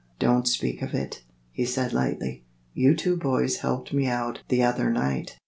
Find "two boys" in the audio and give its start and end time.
2.95-3.57